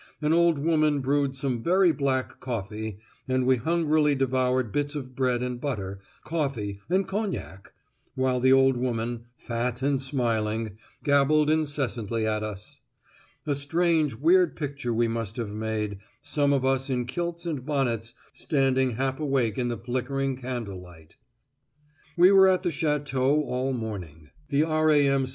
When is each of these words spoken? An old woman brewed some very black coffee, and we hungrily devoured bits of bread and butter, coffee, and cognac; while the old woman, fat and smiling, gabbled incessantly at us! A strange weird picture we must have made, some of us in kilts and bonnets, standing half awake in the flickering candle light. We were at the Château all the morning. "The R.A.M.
An 0.19 0.33
old 0.33 0.57
woman 0.57 0.99
brewed 0.99 1.35
some 1.35 1.61
very 1.61 1.91
black 1.91 2.39
coffee, 2.39 2.97
and 3.27 3.45
we 3.45 3.57
hungrily 3.57 4.15
devoured 4.15 4.71
bits 4.71 4.95
of 4.95 5.15
bread 5.15 5.43
and 5.43 5.61
butter, 5.61 5.99
coffee, 6.23 6.79
and 6.89 7.07
cognac; 7.07 7.71
while 8.15 8.39
the 8.39 8.51
old 8.51 8.77
woman, 8.77 9.25
fat 9.37 9.83
and 9.83 10.01
smiling, 10.01 10.75
gabbled 11.03 11.51
incessantly 11.51 12.25
at 12.25 12.41
us! 12.41 12.81
A 13.45 13.53
strange 13.53 14.15
weird 14.15 14.55
picture 14.55 14.91
we 14.91 15.07
must 15.07 15.37
have 15.37 15.53
made, 15.53 15.99
some 16.23 16.51
of 16.51 16.65
us 16.65 16.89
in 16.89 17.05
kilts 17.05 17.45
and 17.45 17.63
bonnets, 17.63 18.15
standing 18.33 18.95
half 18.95 19.19
awake 19.19 19.59
in 19.59 19.67
the 19.67 19.77
flickering 19.77 20.35
candle 20.35 20.81
light. 20.81 21.17
We 22.17 22.31
were 22.31 22.47
at 22.47 22.63
the 22.63 22.69
Château 22.69 23.41
all 23.45 23.71
the 23.71 23.77
morning. 23.77 24.31
"The 24.49 24.63
R.A.M. 24.63 25.27